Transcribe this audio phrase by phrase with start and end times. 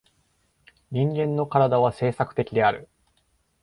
[0.89, 2.89] 人間の身体は制作的である。